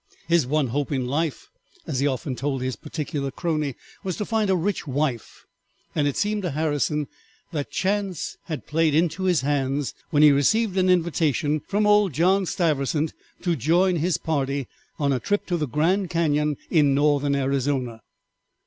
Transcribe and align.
His 0.27 0.47
one 0.47 0.69
hope 0.69 0.91
in 0.91 1.05
life, 1.05 1.47
as 1.85 1.99
he 1.99 2.07
often 2.07 2.35
told 2.35 2.63
his 2.63 2.75
particular 2.75 3.29
crony, 3.29 3.75
was 4.03 4.17
to 4.17 4.25
find 4.25 4.49
a 4.49 4.55
rich 4.55 4.87
wife, 4.87 5.45
and 5.93 6.07
it 6.07 6.17
seemed 6.17 6.41
to 6.41 6.49
Harrison 6.49 7.07
that 7.51 7.69
chance 7.69 8.35
had 8.45 8.65
played 8.65 8.95
into 8.95 9.25
his 9.25 9.41
hands 9.41 9.93
when 10.09 10.23
he 10.23 10.31
received 10.31 10.75
an 10.75 10.89
invitation 10.89 11.61
from 11.67 11.85
old 11.85 12.13
John 12.13 12.47
Stiversant 12.47 13.13
to 13.43 13.55
join 13.55 13.97
his 13.97 14.17
party 14.17 14.67
on 14.97 15.13
a 15.13 15.19
trip 15.19 15.45
to 15.45 15.55
the 15.55 15.67
Grand 15.67 16.09
Cañon 16.09 16.57
in 16.71 16.95
Northern 16.95 17.35
Arizona. 17.35 18.01